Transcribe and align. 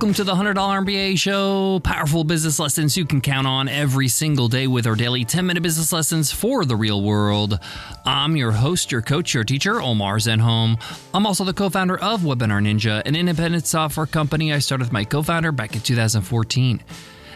Welcome 0.00 0.14
to 0.14 0.24
the 0.24 0.34
$100 0.34 0.54
MBA 0.54 1.18
show. 1.18 1.78
Powerful 1.80 2.24
business 2.24 2.58
lessons 2.58 2.96
you 2.96 3.04
can 3.04 3.20
count 3.20 3.46
on 3.46 3.68
every 3.68 4.08
single 4.08 4.48
day 4.48 4.66
with 4.66 4.86
our 4.86 4.94
daily 4.94 5.26
10 5.26 5.44
minute 5.44 5.62
business 5.62 5.92
lessons 5.92 6.32
for 6.32 6.64
the 6.64 6.74
real 6.74 7.02
world. 7.02 7.58
I'm 8.06 8.34
your 8.34 8.50
host, 8.50 8.90
your 8.90 9.02
coach, 9.02 9.34
your 9.34 9.44
teacher, 9.44 9.78
Omar 9.78 10.16
Zenhom. 10.16 10.80
I'm 11.12 11.26
also 11.26 11.44
the 11.44 11.52
co 11.52 11.68
founder 11.68 11.98
of 11.98 12.22
Webinar 12.22 12.62
Ninja, 12.62 13.02
an 13.04 13.14
independent 13.14 13.66
software 13.66 14.06
company 14.06 14.54
I 14.54 14.60
started 14.60 14.84
with 14.84 14.92
my 14.92 15.04
co 15.04 15.22
founder 15.22 15.52
back 15.52 15.74
in 15.74 15.82
2014. 15.82 16.82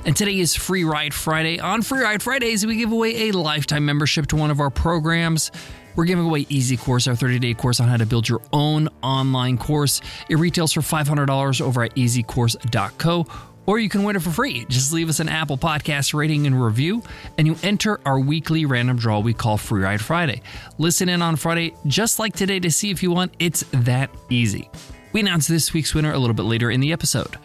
And 0.07 0.17
today 0.17 0.39
is 0.39 0.57
Free 0.57 0.85
Ride 0.85 1.13
Friday. 1.13 1.61
On 1.61 1.83
Free 1.83 2.01
Ride 2.01 2.23
Fridays, 2.23 2.65
we 2.65 2.77
give 2.77 2.93
away 2.93 3.29
a 3.29 3.33
lifetime 3.33 3.85
membership 3.85 4.29
to 4.29 4.37
one 4.37 4.51
of 4.51 4.61
our 4.61 4.71
programs. 4.71 5.51
We're 5.97 6.05
giving 6.05 6.25
away 6.25 6.47
Easy 6.49 6.77
Course, 6.77 7.07
our 7.07 7.15
30 7.15 7.39
day 7.39 7.55
course 7.55 7.81
on 7.81 7.89
how 7.89 7.97
to 7.97 8.07
build 8.07 8.29
your 8.29 8.41
own 8.53 8.89
online 9.03 9.59
course. 9.59 10.01
It 10.29 10.37
retails 10.37 10.73
for 10.73 10.81
$500 10.81 11.61
over 11.61 11.83
at 11.83 11.95
easycourse.co, 11.95 13.27
or 13.67 13.79
you 13.79 13.89
can 13.89 14.03
win 14.03 14.17
it 14.17 14.23
for 14.23 14.31
free. 14.31 14.67
Just 14.69 14.93
leave 14.93 15.09
us 15.09 15.21
an 15.21 15.29
Apple 15.29 15.57
Podcast 15.57 16.13
rating 16.15 16.47
and 16.47 16.63
review, 16.63 17.03
and 17.39 17.47
you 17.47 17.57
enter 17.63 18.01
our 18.05 18.19
weekly 18.19 18.67
random 18.67 18.97
draw 18.97 19.21
we 19.21 19.33
call 19.33 19.57
Free 19.57 19.83
Ride 19.83 20.01
Friday. 20.01 20.43
Listen 20.79 21.09
in 21.09 21.23
on 21.23 21.37
Friday, 21.37 21.75
just 21.87 22.19
like 22.19 22.35
today, 22.35 22.61
to 22.61 22.71
see 22.71 22.91
if 22.91 23.03
you 23.03 23.13
won. 23.13 23.31
It's 23.39 23.65
that 23.73 24.11
easy. 24.31 24.71
We 25.13 25.21
announce 25.21 25.47
this 25.47 25.73
week's 25.73 25.95
winner 25.95 26.13
a 26.13 26.19
little 26.19 26.35
bit 26.35 26.43
later 26.43 26.71
in 26.71 26.81
the 26.81 26.93
episode. 26.93 27.37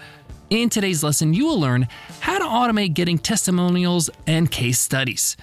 In 0.50 0.70
today's 0.70 1.03
lesson, 1.03 1.36
you 1.36 1.45
will 1.45 1.59
learn 1.59 1.88
how 2.20 2.39
to 2.39 2.45
automate 2.45 2.95
getting 2.95 3.20
testimonials 3.20 4.09
and 4.25 4.50
case 4.50 4.80
studies. 4.80 5.38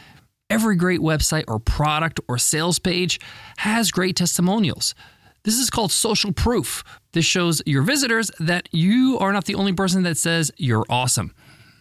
Every 0.49 0.77
great 0.77 1.01
website 1.01 1.45
or 1.49 1.59
product 1.59 2.21
or 2.29 2.39
sales 2.39 2.79
page 2.79 3.19
has 3.59 3.91
great 3.91 4.15
testimonials. 4.15 4.95
This 5.43 5.59
is 5.59 5.71
called 5.71 5.91
social 5.91 6.33
proof. 6.33 6.85
This 7.13 7.25
shows 7.25 7.63
your 7.67 7.83
visitors 7.83 8.31
that 8.39 8.69
you 8.71 9.19
are 9.19 9.33
not 9.33 9.47
the 9.47 9.57
only 9.57 9.73
person 9.73 10.05
that 10.05 10.17
says 10.17 10.53
you're 10.57 10.85
awesome. 10.89 11.35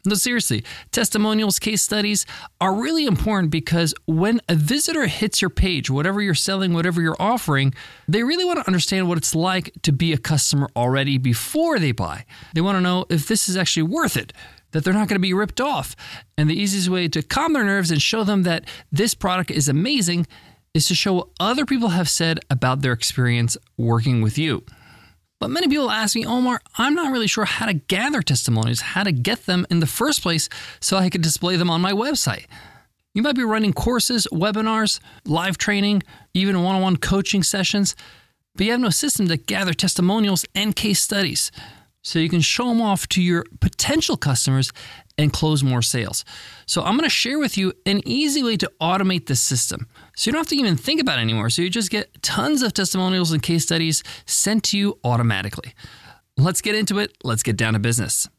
No, 0.07 0.15
seriously, 0.15 0.63
testimonials, 0.91 1.57
case 1.57 1.81
studies 1.81 2.25
are 2.61 2.73
really 2.73 3.05
important 3.05 3.51
because 3.51 3.93
when 4.05 4.39
a 4.49 4.55
visitor 4.55 5.07
hits 5.07 5.41
your 5.41 5.49
page, 5.49 5.89
whatever 5.89 6.21
you're 6.21 6.35
selling, 6.35 6.73
whatever 6.73 7.01
you're 7.01 7.15
offering, 7.19 7.73
they 8.07 8.23
really 8.23 8.45
want 8.45 8.59
to 8.59 8.67
understand 8.67 9.07
what 9.07 9.17
it's 9.17 9.33
like 9.33 9.71
to 9.81 9.91
be 9.91 10.13
a 10.13 10.17
customer 10.17 10.69
already 10.75 11.17
before 11.17 11.79
they 11.79 11.91
buy. 11.91 12.25
They 12.53 12.61
want 12.61 12.77
to 12.77 12.81
know 12.81 13.05
if 13.09 13.27
this 13.27 13.49
is 13.49 13.57
actually 13.57 13.83
worth 13.83 14.15
it, 14.15 14.31
that 14.75 14.83
they're 14.83 14.93
not 14.93 15.07
going 15.07 15.15
to 15.15 15.19
be 15.19 15.33
ripped 15.33 15.61
off. 15.61 15.95
And 16.37 16.49
the 16.49 16.61
easiest 16.61 16.89
way 16.89 17.07
to 17.07 17.23
calm 17.23 17.53
their 17.53 17.63
nerves 17.63 17.91
and 17.91 18.01
show 18.01 18.25
them 18.25 18.43
that 18.43 18.65
this 18.91 19.13
product 19.13 19.49
is 19.49 19.69
amazing 19.69 20.27
is 20.73 20.85
to 20.87 20.95
show 20.95 21.13
what 21.13 21.29
other 21.39 21.65
people 21.65 21.89
have 21.89 22.09
said 22.09 22.41
about 22.49 22.81
their 22.81 22.91
experience 22.91 23.55
working 23.77 24.21
with 24.21 24.37
you. 24.37 24.65
But 25.39 25.49
many 25.49 25.69
people 25.69 25.89
ask 25.89 26.13
me, 26.13 26.25
Omar, 26.25 26.59
I'm 26.77 26.93
not 26.93 27.13
really 27.13 27.27
sure 27.27 27.45
how 27.45 27.67
to 27.67 27.73
gather 27.73 28.21
testimonials, 28.21 28.81
how 28.81 29.03
to 29.03 29.13
get 29.13 29.45
them 29.45 29.65
in 29.69 29.79
the 29.79 29.87
first 29.87 30.21
place 30.21 30.49
so 30.81 30.97
I 30.97 31.09
could 31.09 31.21
display 31.21 31.55
them 31.55 31.69
on 31.69 31.79
my 31.79 31.93
website. 31.93 32.45
You 33.13 33.21
might 33.21 33.35
be 33.35 33.45
running 33.45 33.71
courses, 33.71 34.27
webinars, 34.29 34.99
live 35.23 35.57
training, 35.57 36.03
even 36.33 36.61
one 36.63 36.75
on 36.75 36.81
one 36.81 36.97
coaching 36.97 37.43
sessions, 37.43 37.95
but 38.55 38.65
you 38.65 38.73
have 38.73 38.81
no 38.81 38.89
system 38.89 39.29
to 39.29 39.37
gather 39.37 39.73
testimonials 39.73 40.45
and 40.53 40.75
case 40.75 41.01
studies 41.01 41.49
so 42.05 42.19
you 42.19 42.29
can 42.29 42.41
show 42.41 42.69
them 42.69 42.83
off 42.83 43.07
to 43.09 43.21
your 43.21 43.45
potential 43.59 44.15
customers 44.15 44.71
and 45.17 45.33
close 45.33 45.63
more 45.63 45.81
sales. 45.81 46.23
So, 46.67 46.83
I'm 46.83 46.95
going 46.97 47.09
to 47.09 47.09
share 47.09 47.39
with 47.39 47.57
you 47.57 47.73
an 47.87 48.01
easy 48.05 48.43
way 48.43 48.57
to 48.57 48.71
automate 48.79 49.25
this 49.25 49.41
system. 49.41 49.87
So, 50.15 50.27
you 50.27 50.33
don't 50.33 50.41
have 50.41 50.47
to 50.49 50.55
even 50.55 50.77
think 50.77 51.01
about 51.01 51.17
it 51.17 51.23
anymore. 51.23 51.49
So, 51.49 51.63
you 51.63 51.69
just 51.69 51.89
get 51.89 52.21
tons 52.21 52.61
of 52.61 52.73
testimonials 52.73 53.31
and 53.31 53.41
case 53.41 53.63
studies 53.63 54.03
sent 54.27 54.63
to 54.65 54.77
you 54.77 54.99
automatically. 55.03 55.73
Let's 56.37 56.61
get 56.61 56.75
into 56.75 56.99
it. 56.99 57.17
Let's 57.23 57.41
get 57.41 57.57
down 57.57 57.73
to 57.73 57.79
business. 57.79 58.29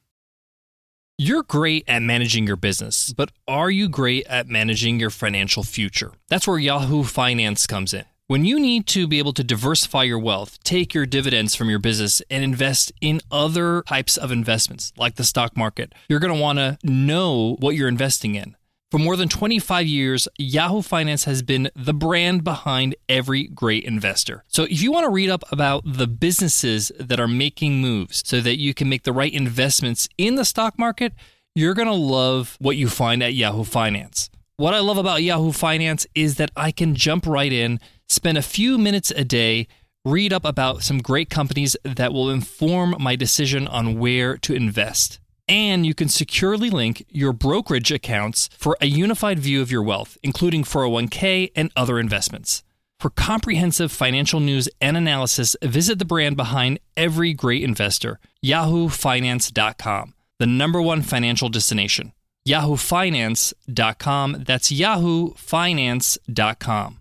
You're 1.18 1.42
great 1.42 1.84
at 1.88 2.02
managing 2.02 2.46
your 2.46 2.56
business, 2.56 3.12
but 3.14 3.32
are 3.48 3.70
you 3.70 3.88
great 3.88 4.26
at 4.26 4.48
managing 4.48 5.00
your 5.00 5.10
financial 5.10 5.64
future? 5.64 6.12
That's 6.28 6.46
where 6.46 6.58
Yahoo 6.58 7.02
Finance 7.02 7.66
comes 7.66 7.94
in. 7.94 8.04
When 8.28 8.44
you 8.44 8.58
need 8.58 8.88
to 8.88 9.06
be 9.06 9.20
able 9.20 9.34
to 9.34 9.44
diversify 9.44 10.02
your 10.02 10.18
wealth, 10.18 10.60
take 10.64 10.92
your 10.92 11.06
dividends 11.06 11.54
from 11.54 11.70
your 11.70 11.78
business, 11.78 12.20
and 12.28 12.42
invest 12.42 12.90
in 13.00 13.20
other 13.30 13.84
types 13.86 14.16
of 14.16 14.32
investments 14.32 14.92
like 14.96 15.14
the 15.14 15.22
stock 15.22 15.56
market, 15.56 15.94
you're 16.08 16.18
going 16.18 16.34
to 16.34 16.40
want 16.40 16.58
to 16.58 16.76
know 16.82 17.56
what 17.60 17.76
you're 17.76 17.86
investing 17.86 18.34
in. 18.34 18.56
For 18.90 18.98
more 18.98 19.14
than 19.14 19.28
25 19.28 19.86
years, 19.86 20.26
Yahoo 20.38 20.82
Finance 20.82 21.22
has 21.22 21.44
been 21.44 21.70
the 21.76 21.94
brand 21.94 22.42
behind 22.42 22.96
every 23.08 23.46
great 23.46 23.84
investor. 23.84 24.42
So 24.48 24.64
if 24.64 24.82
you 24.82 24.90
want 24.90 25.04
to 25.04 25.10
read 25.10 25.30
up 25.30 25.44
about 25.52 25.84
the 25.86 26.08
businesses 26.08 26.90
that 26.98 27.20
are 27.20 27.28
making 27.28 27.80
moves 27.80 28.24
so 28.26 28.40
that 28.40 28.58
you 28.58 28.74
can 28.74 28.88
make 28.88 29.04
the 29.04 29.12
right 29.12 29.32
investments 29.32 30.08
in 30.18 30.34
the 30.34 30.44
stock 30.44 30.76
market, 30.80 31.12
you're 31.54 31.74
going 31.74 31.86
to 31.86 31.94
love 31.94 32.56
what 32.58 32.76
you 32.76 32.88
find 32.88 33.22
at 33.22 33.34
Yahoo 33.34 33.62
Finance. 33.62 34.30
What 34.56 34.72
I 34.74 34.80
love 34.80 34.96
about 34.96 35.22
Yahoo 35.22 35.52
Finance 35.52 36.06
is 36.14 36.36
that 36.36 36.50
I 36.56 36.72
can 36.72 36.94
jump 36.94 37.26
right 37.26 37.52
in, 37.52 37.78
spend 38.08 38.38
a 38.38 38.42
few 38.42 38.78
minutes 38.78 39.10
a 39.10 39.24
day, 39.24 39.66
read 40.04 40.32
up 40.32 40.44
about 40.44 40.82
some 40.82 40.98
great 40.98 41.30
companies 41.30 41.76
that 41.84 42.12
will 42.12 42.30
inform 42.30 42.94
my 42.98 43.16
decision 43.16 43.66
on 43.66 43.98
where 43.98 44.36
to 44.38 44.54
invest. 44.54 45.18
And 45.48 45.86
you 45.86 45.94
can 45.94 46.08
securely 46.08 46.70
link 46.70 47.04
your 47.08 47.32
brokerage 47.32 47.92
accounts 47.92 48.48
for 48.58 48.76
a 48.80 48.86
unified 48.86 49.38
view 49.38 49.62
of 49.62 49.70
your 49.70 49.82
wealth, 49.82 50.18
including 50.22 50.64
401k 50.64 51.52
and 51.54 51.70
other 51.76 52.00
investments. 52.00 52.64
For 52.98 53.10
comprehensive 53.10 53.92
financial 53.92 54.40
news 54.40 54.70
and 54.80 54.96
analysis, 54.96 55.54
visit 55.62 55.98
the 55.98 56.04
brand 56.04 56.36
behind 56.36 56.80
every 56.96 57.34
great 57.34 57.62
investor, 57.62 58.18
yahoofinance.com, 58.44 60.14
the 60.38 60.46
number 60.46 60.80
one 60.80 61.02
financial 61.02 61.48
destination. 61.48 62.12
yahoofinance.com. 62.48 64.44
That's 64.46 64.72
yahoofinance.com. 64.72 67.00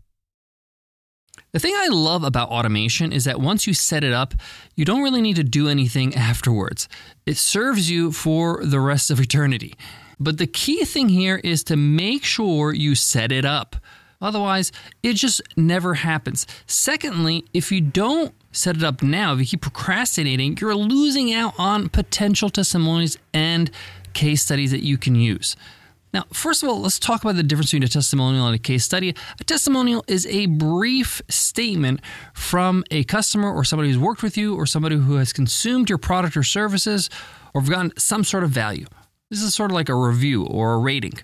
The 1.55 1.61
thing 1.61 1.73
I 1.77 1.87
love 1.87 2.25
about 2.25 2.49
automation 2.49 3.13
is 3.13 3.23
that 3.23 3.39
once 3.39 3.65
you 3.65 3.73
set 3.73 4.03
it 4.03 4.11
up, 4.11 4.33
you 4.75 4.83
don't 4.83 5.01
really 5.01 5.21
need 5.21 5.37
to 5.37 5.43
do 5.45 5.69
anything 5.69 6.13
afterwards. 6.13 6.89
It 7.25 7.37
serves 7.37 7.89
you 7.89 8.11
for 8.11 8.65
the 8.65 8.81
rest 8.81 9.09
of 9.09 9.21
eternity. 9.21 9.73
But 10.19 10.37
the 10.37 10.47
key 10.47 10.83
thing 10.83 11.07
here 11.07 11.39
is 11.45 11.63
to 11.63 11.77
make 11.77 12.25
sure 12.25 12.73
you 12.73 12.93
set 12.93 13.31
it 13.31 13.45
up. 13.45 13.77
Otherwise, 14.21 14.73
it 15.01 15.13
just 15.13 15.41
never 15.55 15.93
happens. 15.93 16.45
Secondly, 16.67 17.45
if 17.53 17.71
you 17.71 17.79
don't 17.79 18.33
set 18.51 18.75
it 18.75 18.83
up 18.83 19.01
now, 19.01 19.31
if 19.31 19.39
you 19.39 19.45
keep 19.45 19.61
procrastinating, 19.61 20.57
you're 20.59 20.75
losing 20.75 21.33
out 21.33 21.53
on 21.57 21.87
potential 21.87 22.49
testimonies 22.49 23.17
and 23.33 23.71
case 24.11 24.41
studies 24.43 24.71
that 24.71 24.83
you 24.83 24.97
can 24.97 25.15
use. 25.15 25.55
Now, 26.15 26.23
first 26.31 26.63
of 26.63 26.69
all, 26.69 26.79
let's 26.79 26.97
talk 26.97 27.23
about 27.23 27.35
the 27.35 27.43
difference 27.43 27.71
between 27.71 27.83
a 27.83 27.89
testimonial 27.89 28.45
and 28.45 28.55
a 28.55 28.57
case 28.57 28.85
study. 28.85 29.13
A 29.37 29.43
testimonial 29.43 30.01
is 30.07 30.25
a 30.27 30.45
brief 30.45 31.21
statement 31.27 31.99
from 32.33 32.85
a 32.89 33.03
customer 33.03 33.53
or 33.53 33.65
somebody 33.65 33.89
who's 33.89 33.99
worked 33.99 34.23
with 34.23 34.37
you 34.37 34.55
or 34.55 34.65
somebody 34.65 34.95
who 34.95 35.15
has 35.15 35.33
consumed 35.33 35.89
your 35.89 35.97
product 35.97 36.37
or 36.37 36.43
services 36.43 37.09
or 37.53 37.61
gotten 37.61 37.91
some 37.97 38.23
sort 38.23 38.45
of 38.45 38.49
value. 38.49 38.85
This 39.29 39.41
is 39.41 39.53
sort 39.53 39.71
of 39.71 39.75
like 39.75 39.89
a 39.89 39.93
review 39.93 40.45
or 40.45 40.75
a 40.75 40.77
rating. 40.77 41.15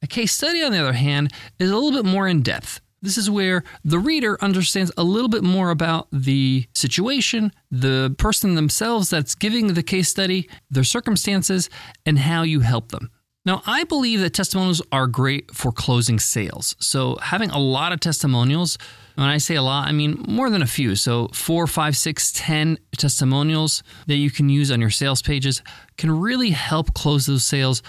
A 0.00 0.06
case 0.06 0.32
study, 0.32 0.62
on 0.62 0.72
the 0.72 0.78
other 0.78 0.94
hand, 0.94 1.30
is 1.58 1.70
a 1.70 1.76
little 1.76 2.02
bit 2.02 2.10
more 2.10 2.26
in 2.26 2.40
depth. 2.40 2.80
This 3.02 3.18
is 3.18 3.28
where 3.28 3.64
the 3.84 3.98
reader 3.98 4.38
understands 4.40 4.90
a 4.96 5.04
little 5.04 5.28
bit 5.28 5.44
more 5.44 5.68
about 5.68 6.08
the 6.10 6.64
situation, 6.74 7.52
the 7.70 8.14
person 8.16 8.54
themselves 8.54 9.10
that's 9.10 9.34
giving 9.34 9.74
the 9.74 9.82
case 9.82 10.08
study, 10.08 10.48
their 10.70 10.84
circumstances, 10.84 11.68
and 12.06 12.18
how 12.18 12.44
you 12.44 12.60
help 12.60 12.92
them. 12.92 13.10
Now, 13.48 13.62
I 13.64 13.84
believe 13.84 14.20
that 14.20 14.34
testimonials 14.34 14.82
are 14.92 15.06
great 15.06 15.54
for 15.54 15.72
closing 15.72 16.18
sales. 16.18 16.76
So, 16.80 17.16
having 17.16 17.48
a 17.48 17.58
lot 17.58 17.92
of 17.92 18.00
testimonials, 18.00 18.76
when 19.14 19.26
I 19.26 19.38
say 19.38 19.54
a 19.54 19.62
lot, 19.62 19.88
I 19.88 19.92
mean 19.92 20.22
more 20.28 20.50
than 20.50 20.60
a 20.60 20.66
few. 20.66 20.94
So, 20.96 21.28
four, 21.28 21.66
five, 21.66 21.96
six, 21.96 22.30
ten 22.30 22.76
testimonials 22.98 23.82
that 24.06 24.16
you 24.16 24.30
can 24.30 24.50
use 24.50 24.70
on 24.70 24.82
your 24.82 24.90
sales 24.90 25.22
pages 25.22 25.62
can 25.96 26.10
really 26.10 26.50
help 26.50 26.92
close 26.92 27.24
those 27.24 27.42
sales, 27.42 27.82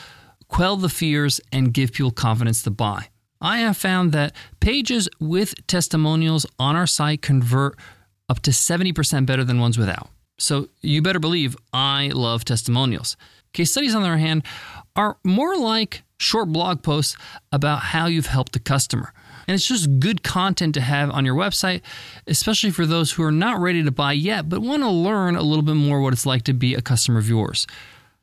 quell 0.48 0.78
the 0.78 0.88
fears, 0.88 1.42
and 1.52 1.74
give 1.74 1.92
people 1.92 2.12
confidence 2.12 2.64
to 2.64 2.72
buy. 2.72 3.10
I 3.42 3.58
have 3.58 3.76
found 3.76 4.14
that 4.14 4.34
pages 4.62 5.10
with 5.20 5.68
testimonials 5.68 6.46
on 6.58 6.78
our 6.78 6.88
site 6.88 7.22
convert 7.22 7.78
up 8.30 8.40
to 8.44 8.52
70% 8.52 9.26
better 9.26 9.44
than 9.44 9.60
ones 9.60 9.78
without. 9.78 10.08
So 10.38 10.70
you 10.82 11.02
better 11.02 11.20
believe 11.20 11.58
I 11.74 12.12
love 12.14 12.46
testimonials. 12.46 13.18
Case 13.54 13.72
studies, 13.72 13.96
on 13.96 14.02
the 14.02 14.08
other 14.08 14.18
hand, 14.18 14.44
are 14.96 15.18
more 15.24 15.58
like 15.58 16.04
short 16.18 16.50
blog 16.50 16.84
posts 16.84 17.16
about 17.52 17.80
how 17.80 18.08
you've 18.08 18.28
helped 18.28 18.56
a 18.56 18.60
customer. 18.60 19.14
And 19.48 19.56
it's 19.56 19.68
just 19.68 20.00
good 20.00 20.22
content 20.22 20.76
to 20.76 20.82
have 20.82 21.10
on 21.10 21.26
your 21.26 21.36
website, 21.36 21.82
especially 22.28 22.72
for 22.72 22.86
those 22.86 23.14
who 23.14 23.24
are 23.24 23.32
not 23.32 23.60
ready 23.60 23.84
to 23.84 23.92
buy 23.92 24.14
yet, 24.14 24.48
but 24.48 24.62
want 24.62 24.84
to 24.84 24.90
learn 24.90 25.36
a 25.36 25.42
little 25.42 25.64
bit 25.64 25.76
more 25.76 26.02
what 26.02 26.14
it's 26.14 26.26
like 26.26 26.44
to 26.44 26.54
be 26.54 26.76
a 26.76 26.82
customer 26.82 27.18
of 27.18 27.28
yours. 27.28 27.66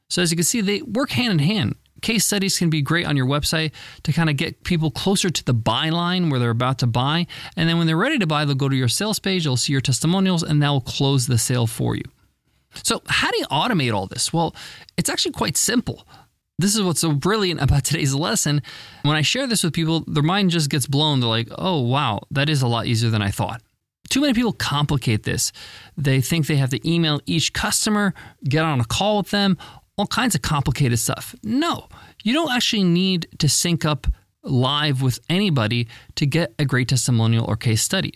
So, 0.08 0.23
as 0.23 0.31
you 0.31 0.37
can 0.37 0.44
see, 0.44 0.61
they 0.61 0.82
work 0.82 1.11
hand 1.11 1.32
in 1.32 1.38
hand 1.40 1.76
case 2.02 2.25
studies 2.25 2.58
can 2.58 2.70
be 2.70 2.82
great 2.82 3.06
on 3.06 3.17
your 3.17 3.26
website 3.26 3.73
to 4.05 4.12
kind 4.12 4.31
of 4.31 4.37
get 4.37 4.64
people 4.64 4.90
closer 4.90 5.31
to 5.31 5.44
the 5.44 5.55
buy 5.55 5.88
line 5.88 6.31
where 6.31 6.38
they're 6.38 6.50
about 6.50 6.78
to 6.78 6.87
buy. 6.87 7.26
And 7.56 7.69
then 7.69 7.78
when 7.78 7.87
they're 7.87 7.96
ready 7.96 8.19
to 8.19 8.26
buy, 8.26 8.44
they'll 8.44 8.55
go 8.55 8.69
to 8.69 8.76
your 8.76 8.88
sales 8.88 9.19
page, 9.19 9.44
they'll 9.44 9.56
see 9.56 9.73
your 9.73 9.81
testimonials, 9.81 10.43
and 10.43 10.62
that 10.62 10.69
will 10.69 10.81
close 10.81 11.26
the 11.26 11.38
sale 11.38 11.67
for 11.67 11.96
you. 11.96 12.05
So, 12.82 13.02
how 13.06 13.31
do 13.31 13.38
you 13.38 13.46
automate 13.46 13.94
all 13.94 14.06
this? 14.06 14.32
Well, 14.32 14.55
it's 14.96 15.11
actually 15.11 15.32
quite 15.32 15.56
simple. 15.56 16.06
This 16.58 16.75
is 16.75 16.82
what's 16.82 17.00
so 17.00 17.12
brilliant 17.12 17.61
about 17.61 17.84
today's 17.90 18.14
lesson. 18.14 18.62
When 19.02 19.17
I 19.17 19.23
share 19.23 19.46
this 19.46 19.62
with 19.62 19.73
people, 19.73 20.05
their 20.06 20.23
mind 20.23 20.50
just 20.50 20.70
gets 20.70 20.87
blown. 20.87 21.20
They're 21.20 21.28
like, 21.28 21.49
oh, 21.56 21.81
wow, 21.81 22.23
that 22.31 22.49
is 22.49 22.62
a 22.62 22.67
lot 22.67 22.87
easier 22.87 23.11
than 23.11 23.23
I 23.23 23.31
thought. 23.31 23.62
Too 24.08 24.20
many 24.20 24.34
people 24.34 24.52
complicate 24.52 25.25
this. 25.25 25.52
They 25.96 26.20
think 26.20 26.46
they 26.46 26.56
have 26.56 26.70
to 26.70 26.88
email 26.88 27.20
each 27.26 27.52
customer, 27.52 28.14
get 28.44 28.64
on 28.64 28.81
a 28.81 28.84
call 28.84 29.19
with 29.19 29.31
them, 29.31 29.58
all 29.99 30.06
kinds 30.06 30.34
of 30.34 30.43
complicated 30.43 30.99
stuff. 30.99 31.34
No, 31.43 31.88
you 32.23 32.32
don't 32.32 32.52
actually 32.52 32.84
need 32.84 33.26
to 33.38 33.49
sync 33.49 33.84
up 33.84 34.06
live 34.43 35.02
with 35.02 35.19
anybody 35.28 35.88
to 36.14 36.26
get 36.26 36.55
a 36.58 36.64
great 36.64 36.88
testimonial 36.88 37.44
or 37.46 37.56
case 37.56 37.82
study. 37.82 38.14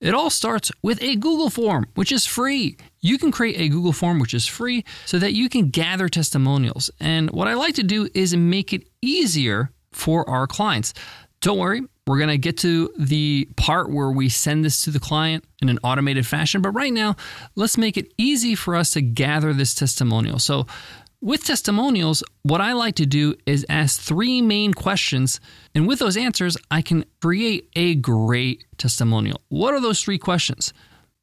It 0.00 0.14
all 0.14 0.30
starts 0.30 0.72
with 0.82 1.00
a 1.00 1.14
Google 1.14 1.50
form, 1.50 1.86
which 1.94 2.10
is 2.10 2.26
free. 2.26 2.76
You 3.02 3.18
can 3.18 3.32
create 3.32 3.60
a 3.60 3.68
Google 3.68 3.92
form, 3.92 4.20
which 4.20 4.32
is 4.32 4.46
free, 4.46 4.84
so 5.06 5.18
that 5.18 5.32
you 5.32 5.48
can 5.48 5.68
gather 5.70 6.08
testimonials. 6.08 6.90
And 7.00 7.30
what 7.30 7.48
I 7.48 7.54
like 7.54 7.74
to 7.74 7.82
do 7.82 8.08
is 8.14 8.34
make 8.34 8.72
it 8.72 8.88
easier 9.02 9.70
for 9.90 10.28
our 10.30 10.46
clients. 10.46 10.94
Don't 11.40 11.58
worry, 11.58 11.82
we're 12.06 12.18
going 12.18 12.30
to 12.30 12.38
get 12.38 12.58
to 12.58 12.92
the 12.96 13.48
part 13.56 13.90
where 13.90 14.10
we 14.10 14.28
send 14.28 14.64
this 14.64 14.82
to 14.82 14.90
the 14.90 15.00
client 15.00 15.44
in 15.60 15.68
an 15.68 15.78
automated 15.82 16.26
fashion. 16.26 16.62
But 16.62 16.70
right 16.70 16.92
now, 16.92 17.16
let's 17.56 17.76
make 17.76 17.96
it 17.96 18.12
easy 18.16 18.54
for 18.54 18.76
us 18.76 18.92
to 18.92 19.02
gather 19.02 19.52
this 19.52 19.74
testimonial. 19.74 20.38
So, 20.38 20.66
with 21.20 21.44
testimonials, 21.44 22.24
what 22.42 22.60
I 22.60 22.72
like 22.72 22.96
to 22.96 23.06
do 23.06 23.36
is 23.46 23.64
ask 23.68 24.00
three 24.00 24.42
main 24.42 24.74
questions, 24.74 25.40
and 25.72 25.86
with 25.86 26.00
those 26.00 26.16
answers, 26.16 26.56
I 26.68 26.82
can 26.82 27.04
create 27.20 27.68
a 27.76 27.94
great 27.94 28.64
testimonial. 28.76 29.40
What 29.48 29.72
are 29.72 29.80
those 29.80 30.02
three 30.02 30.18
questions? 30.18 30.72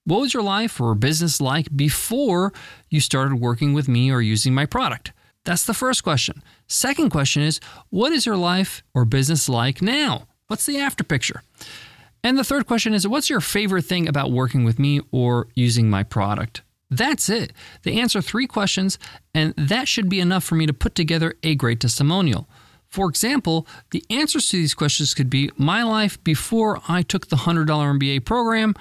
What 0.10 0.22
was 0.22 0.34
your 0.34 0.42
life 0.42 0.82
or 0.82 0.96
business 0.96 1.40
like 1.40 1.68
before 1.76 2.52
you 2.90 3.00
started 3.00 3.36
working 3.36 3.74
with 3.74 3.88
me 3.88 4.12
or 4.12 4.24
using 4.24 4.56
my 4.56 4.66
product? 4.66 5.12
That's 5.46 5.68
the 5.68 5.74
first 5.76 6.04
question. 6.04 6.42
Second 6.66 7.12
question 7.12 7.44
is, 7.44 7.60
what 7.92 8.12
is 8.12 8.26
your 8.26 8.36
life 8.36 8.82
or 8.96 9.06
business 9.06 9.48
like 9.48 9.84
now? 9.84 10.26
What's 10.48 10.66
the 10.66 10.80
after 10.80 11.04
picture? 11.04 11.44
And 12.24 12.40
the 12.40 12.44
third 12.44 12.66
question 12.66 12.96
is, 12.96 13.08
what's 13.08 13.30
your 13.30 13.40
favorite 13.40 13.86
thing 13.86 14.08
about 14.08 14.32
working 14.32 14.64
with 14.64 14.80
me 14.80 15.00
or 15.12 15.48
using 15.54 15.92
my 15.92 16.02
product? 16.02 16.64
That's 16.90 17.30
it. 17.30 17.54
They 17.84 18.00
answer 18.00 18.20
three 18.20 18.48
questions, 18.48 18.98
and 19.36 19.54
that 19.58 19.88
should 19.88 20.10
be 20.10 20.20
enough 20.20 20.44
for 20.44 20.56
me 20.56 20.66
to 20.66 20.74
put 20.74 20.96
together 20.96 21.36
a 21.44 21.54
great 21.54 21.82
testimonial. 21.82 22.50
For 22.88 23.08
example, 23.08 23.68
the 23.92 24.04
answers 24.10 24.50
to 24.50 24.58
these 24.58 24.74
questions 24.74 25.14
could 25.14 25.30
be 25.30 25.52
My 25.56 25.84
life 25.84 26.22
before 26.24 26.82
I 26.88 27.04
took 27.04 27.28
the 27.28 27.36
$100 27.36 27.68
MBA 27.68 28.26
program 28.26 28.74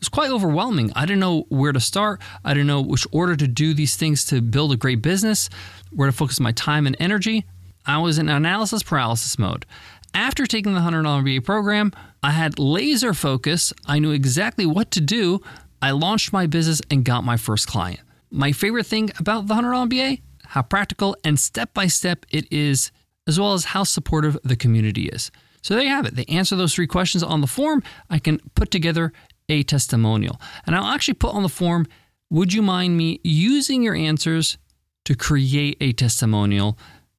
was 0.00 0.08
quite 0.08 0.30
overwhelming. 0.30 0.92
I 0.96 1.02
didn't 1.06 1.20
know 1.20 1.46
where 1.48 1.72
to 1.72 1.80
start. 1.80 2.20
I 2.44 2.54
didn't 2.54 2.66
know 2.66 2.80
which 2.80 3.06
order 3.12 3.36
to 3.36 3.46
do 3.46 3.74
these 3.74 3.96
things 3.96 4.24
to 4.26 4.40
build 4.40 4.72
a 4.72 4.76
great 4.76 5.02
business, 5.02 5.48
where 5.90 6.06
to 6.06 6.12
focus 6.12 6.40
my 6.40 6.52
time 6.52 6.86
and 6.86 6.96
energy. 6.98 7.44
I 7.86 7.98
was 7.98 8.18
in 8.18 8.28
analysis 8.28 8.82
paralysis 8.82 9.38
mode. 9.38 9.66
After 10.12 10.44
taking 10.46 10.74
the 10.74 10.80
$100 10.80 11.04
MBA 11.04 11.44
program, 11.44 11.92
I 12.22 12.32
had 12.32 12.58
laser 12.58 13.14
focus. 13.14 13.72
I 13.86 14.00
knew 14.00 14.10
exactly 14.10 14.66
what 14.66 14.90
to 14.92 15.00
do 15.00 15.40
I 15.82 15.92
launched 15.92 16.32
my 16.32 16.46
business 16.46 16.82
and 16.90 17.04
got 17.04 17.24
my 17.24 17.36
first 17.36 17.66
client. 17.66 18.00
My 18.30 18.52
favorite 18.52 18.86
thing 18.86 19.10
about 19.18 19.46
the 19.46 19.54
$100 19.54 19.88
MBA? 19.88 20.20
How 20.44 20.62
practical 20.62 21.16
and 21.24 21.38
step 21.38 21.72
by 21.72 21.86
step 21.86 22.26
it 22.30 22.46
is, 22.52 22.90
as 23.26 23.40
well 23.40 23.54
as 23.54 23.66
how 23.66 23.84
supportive 23.84 24.36
the 24.44 24.56
community 24.56 25.06
is. 25.06 25.30
So 25.62 25.74
there 25.74 25.84
you 25.84 25.90
have 25.90 26.06
it. 26.06 26.16
They 26.16 26.24
answer 26.26 26.56
those 26.56 26.74
three 26.74 26.86
questions 26.86 27.22
on 27.22 27.40
the 27.40 27.46
form. 27.46 27.82
I 28.08 28.18
can 28.18 28.40
put 28.54 28.70
together 28.70 29.12
a 29.50 29.62
testimonial. 29.62 30.40
And 30.66 30.74
I'll 30.74 30.94
actually 30.94 31.14
put 31.14 31.34
on 31.34 31.42
the 31.42 31.48
form 31.48 31.86
Would 32.30 32.52
you 32.52 32.62
mind 32.62 32.96
me 32.96 33.20
using 33.24 33.82
your 33.82 33.94
answers 33.94 34.56
to 35.04 35.14
create 35.14 35.76
a 35.80 35.92
testimonial 35.92 36.78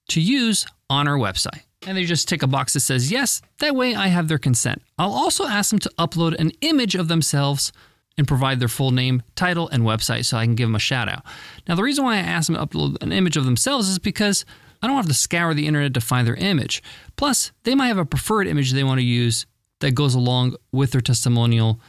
to 0.09 0.21
use 0.21 0.65
on 0.89 1.07
our 1.07 1.17
website? 1.17 1.63
And 1.85 1.97
they 1.97 2.05
just 2.05 2.29
tick 2.29 2.43
a 2.43 2.47
box 2.47 2.73
that 2.73 2.81
says 2.81 3.11
yes. 3.11 3.41
That 3.59 3.75
way 3.75 3.95
I 3.95 4.07
have 4.07 4.27
their 4.27 4.37
consent. 4.37 4.81
I'll 4.97 5.13
also 5.13 5.45
ask 5.45 5.71
them 5.71 5.79
to 5.79 5.91
upload 5.97 6.35
an 6.39 6.51
image 6.61 6.95
of 6.95 7.07
themselves 7.07 7.71
and 8.17 8.27
provide 8.27 8.59
their 8.59 8.67
full 8.67 8.91
name, 8.91 9.23
title, 9.35 9.67
and 9.69 9.83
website 9.83 10.25
so 10.25 10.37
I 10.37 10.45
can 10.45 10.55
give 10.55 10.67
them 10.67 10.75
a 10.75 10.79
shout 10.79 11.09
out. 11.09 11.23
Now, 11.67 11.75
the 11.75 11.83
reason 11.83 12.05
why 12.05 12.15
I 12.15 12.19
ask 12.19 12.47
them 12.47 12.55
to 12.55 12.65
upload 12.65 13.01
an 13.01 13.11
image 13.11 13.35
of 13.35 13.45
themselves 13.45 13.89
is 13.89 13.99
because 13.99 14.45
I 14.81 14.87
don't 14.87 14.95
have 14.95 15.07
to 15.07 15.13
scour 15.13 15.53
the 15.53 15.67
internet 15.67 15.93
to 15.95 16.01
find 16.01 16.27
their 16.27 16.35
image. 16.35 16.83
Plus, 17.15 17.51
they 17.63 17.73
might 17.73 17.87
have 17.87 17.97
a 17.97 18.05
preferred 18.05 18.47
image 18.47 18.71
they 18.71 18.83
want 18.83 18.99
to 18.99 19.05
use 19.05 19.45
that 19.79 19.95
goes 19.95 20.15
along 20.15 20.55
with 20.71 20.91
their 20.91 21.01
testimonial 21.01 21.79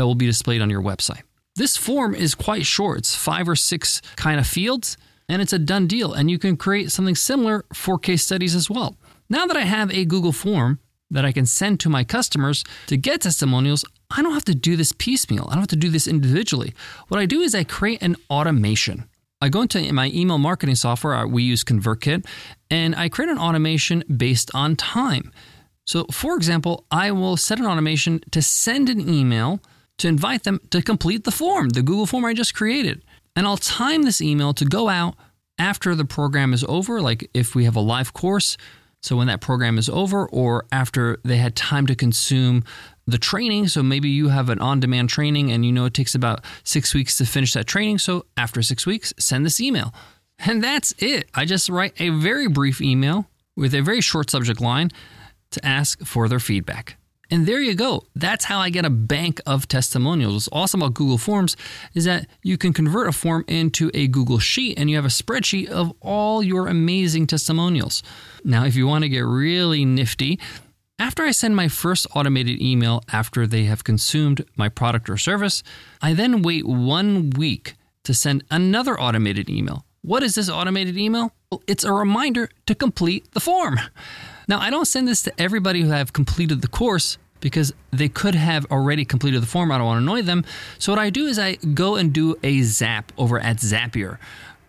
that 0.00 0.06
will 0.06 0.14
be 0.14 0.24
displayed 0.24 0.62
on 0.62 0.70
your 0.70 0.80
website. 0.80 1.20
This 1.56 1.76
form 1.76 2.14
is 2.14 2.34
quite 2.34 2.64
short, 2.64 3.00
it's 3.00 3.14
five 3.14 3.46
or 3.46 3.54
six 3.54 4.00
kind 4.16 4.40
of 4.40 4.46
fields, 4.46 4.96
and 5.28 5.42
it's 5.42 5.52
a 5.52 5.58
done 5.58 5.86
deal. 5.86 6.14
And 6.14 6.30
you 6.30 6.38
can 6.38 6.56
create 6.56 6.90
something 6.90 7.14
similar 7.14 7.66
for 7.74 7.98
case 7.98 8.24
studies 8.24 8.54
as 8.54 8.70
well. 8.70 8.96
Now 9.28 9.44
that 9.44 9.58
I 9.58 9.64
have 9.64 9.90
a 9.90 10.06
Google 10.06 10.32
form, 10.32 10.78
that 11.10 11.26
I 11.26 11.32
can 11.32 11.44
send 11.44 11.80
to 11.80 11.90
my 11.90 12.02
customers 12.02 12.64
to 12.86 12.96
get 12.96 13.20
testimonials, 13.20 13.84
I 14.10 14.22
don't 14.22 14.32
have 14.32 14.46
to 14.46 14.54
do 14.54 14.74
this 14.74 14.92
piecemeal. 14.92 15.48
I 15.48 15.52
don't 15.52 15.60
have 15.60 15.68
to 15.68 15.76
do 15.76 15.90
this 15.90 16.08
individually. 16.08 16.72
What 17.08 17.20
I 17.20 17.26
do 17.26 17.42
is 17.42 17.54
I 17.54 17.64
create 17.64 18.00
an 18.00 18.16
automation. 18.30 19.04
I 19.42 19.50
go 19.50 19.60
into 19.60 19.92
my 19.92 20.10
email 20.14 20.38
marketing 20.38 20.76
software, 20.76 21.14
uh, 21.14 21.26
we 21.26 21.42
use 21.42 21.62
ConvertKit, 21.62 22.24
and 22.70 22.96
I 22.96 23.10
create 23.10 23.28
an 23.28 23.38
automation 23.38 24.02
based 24.16 24.50
on 24.54 24.76
time. 24.76 25.30
So, 25.84 26.06
for 26.10 26.36
example, 26.36 26.86
I 26.90 27.10
will 27.10 27.36
set 27.36 27.58
an 27.58 27.66
automation 27.66 28.22
to 28.30 28.40
send 28.40 28.88
an 28.88 29.06
email 29.06 29.60
to 30.00 30.08
invite 30.08 30.44
them 30.44 30.60
to 30.70 30.82
complete 30.82 31.24
the 31.24 31.30
form, 31.30 31.70
the 31.70 31.82
Google 31.82 32.06
form 32.06 32.24
I 32.24 32.34
just 32.34 32.54
created. 32.54 33.02
And 33.36 33.46
I'll 33.46 33.56
time 33.56 34.02
this 34.02 34.20
email 34.20 34.52
to 34.54 34.64
go 34.64 34.88
out 34.88 35.14
after 35.58 35.94
the 35.94 36.04
program 36.04 36.52
is 36.52 36.64
over. 36.64 37.00
Like 37.00 37.30
if 37.32 37.54
we 37.54 37.64
have 37.64 37.76
a 37.76 37.80
live 37.80 38.12
course, 38.12 38.56
so 39.02 39.16
when 39.16 39.28
that 39.28 39.40
program 39.40 39.78
is 39.78 39.88
over, 39.88 40.26
or 40.26 40.66
after 40.72 41.18
they 41.24 41.38
had 41.38 41.56
time 41.56 41.86
to 41.86 41.94
consume 41.94 42.64
the 43.06 43.18
training. 43.18 43.68
So 43.68 43.82
maybe 43.82 44.10
you 44.10 44.28
have 44.28 44.50
an 44.50 44.58
on 44.58 44.80
demand 44.80 45.08
training 45.08 45.50
and 45.50 45.64
you 45.64 45.72
know 45.72 45.86
it 45.86 45.94
takes 45.94 46.14
about 46.14 46.44
six 46.64 46.94
weeks 46.94 47.16
to 47.18 47.24
finish 47.24 47.54
that 47.54 47.66
training. 47.66 47.98
So 47.98 48.26
after 48.36 48.62
six 48.62 48.86
weeks, 48.86 49.12
send 49.18 49.46
this 49.46 49.60
email. 49.60 49.94
And 50.38 50.62
that's 50.62 50.94
it. 50.98 51.28
I 51.34 51.44
just 51.44 51.68
write 51.68 51.98
a 52.00 52.10
very 52.10 52.48
brief 52.48 52.80
email 52.80 53.26
with 53.56 53.74
a 53.74 53.80
very 53.80 54.00
short 54.00 54.30
subject 54.30 54.60
line 54.60 54.90
to 55.50 55.64
ask 55.66 56.04
for 56.04 56.28
their 56.28 56.40
feedback. 56.40 56.96
And 57.30 57.46
there 57.46 57.60
you 57.60 57.74
go. 57.74 58.04
That's 58.16 58.44
how 58.44 58.58
I 58.58 58.70
get 58.70 58.84
a 58.84 58.90
bank 58.90 59.40
of 59.46 59.68
testimonials. 59.68 60.34
What's 60.34 60.48
awesome 60.52 60.82
about 60.82 60.94
Google 60.94 61.18
Forms 61.18 61.56
is 61.94 62.04
that 62.04 62.26
you 62.42 62.58
can 62.58 62.72
convert 62.72 63.08
a 63.08 63.12
form 63.12 63.44
into 63.46 63.90
a 63.94 64.08
Google 64.08 64.40
Sheet 64.40 64.78
and 64.78 64.90
you 64.90 64.96
have 64.96 65.04
a 65.04 65.08
spreadsheet 65.08 65.68
of 65.68 65.92
all 66.00 66.42
your 66.42 66.66
amazing 66.66 67.28
testimonials. 67.28 68.02
Now, 68.44 68.64
if 68.64 68.74
you 68.74 68.86
want 68.86 69.04
to 69.04 69.08
get 69.08 69.20
really 69.20 69.84
nifty, 69.84 70.40
after 70.98 71.22
I 71.22 71.30
send 71.30 71.54
my 71.54 71.68
first 71.68 72.06
automated 72.14 72.60
email 72.60 73.02
after 73.12 73.46
they 73.46 73.64
have 73.64 73.84
consumed 73.84 74.44
my 74.56 74.68
product 74.68 75.08
or 75.08 75.16
service, 75.16 75.62
I 76.02 76.14
then 76.14 76.42
wait 76.42 76.66
one 76.66 77.30
week 77.30 77.74
to 78.04 78.12
send 78.12 78.44
another 78.50 79.00
automated 79.00 79.48
email. 79.48 79.84
What 80.02 80.22
is 80.22 80.34
this 80.34 80.48
automated 80.48 80.96
email? 80.96 81.32
Well, 81.50 81.62
it's 81.66 81.84
a 81.84 81.92
reminder 81.92 82.50
to 82.66 82.74
complete 82.74 83.32
the 83.32 83.40
form. 83.40 83.78
Now, 84.50 84.58
I 84.58 84.68
don't 84.68 84.84
send 84.84 85.06
this 85.06 85.22
to 85.22 85.40
everybody 85.40 85.80
who 85.80 85.90
have 85.90 86.12
completed 86.12 86.60
the 86.60 86.66
course 86.66 87.18
because 87.38 87.72
they 87.92 88.08
could 88.08 88.34
have 88.34 88.66
already 88.72 89.04
completed 89.04 89.40
the 89.42 89.46
form. 89.46 89.70
I 89.70 89.78
don't 89.78 89.86
want 89.86 89.98
to 89.98 90.02
annoy 90.02 90.22
them. 90.22 90.44
So 90.80 90.90
what 90.90 90.98
I 90.98 91.08
do 91.08 91.26
is 91.26 91.38
I 91.38 91.54
go 91.54 91.94
and 91.94 92.12
do 92.12 92.34
a 92.42 92.60
zap 92.62 93.12
over 93.16 93.38
at 93.38 93.58
Zapier. 93.58 94.18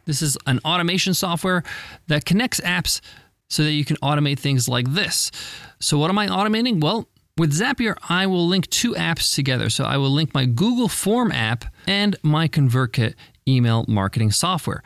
This 0.05 0.21
is 0.21 0.37
an 0.45 0.59
automation 0.63 1.15
software 1.15 1.63
that 2.05 2.25
connects 2.25 2.61
apps 2.61 3.01
so 3.49 3.63
that 3.63 3.71
you 3.71 3.83
can 3.83 3.95
automate 4.03 4.37
things 4.37 4.69
like 4.69 4.87
this. 4.93 5.31
So 5.79 5.97
what 5.97 6.11
am 6.11 6.19
I 6.19 6.27
automating? 6.27 6.79
Well, 6.79 7.07
with 7.35 7.51
Zapier, 7.51 7.95
I 8.07 8.27
will 8.27 8.47
link 8.47 8.69
two 8.69 8.93
apps 8.93 9.33
together. 9.33 9.71
So 9.71 9.83
I 9.83 9.97
will 9.97 10.11
link 10.11 10.35
my 10.35 10.45
Google 10.45 10.89
Form 10.89 11.31
app 11.31 11.65
and 11.87 12.15
my 12.21 12.47
ConvertKit 12.47 13.15
email 13.47 13.85
marketing 13.87 14.29
software. 14.29 14.83